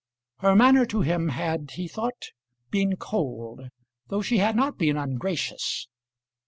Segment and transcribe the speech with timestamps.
[0.39, 2.31] Her manner to him had, he thought,
[2.71, 3.67] been cold,
[4.07, 5.87] though she had not been ungracious.